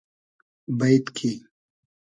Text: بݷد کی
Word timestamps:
بݷد 0.77 1.05
کی 1.17 1.31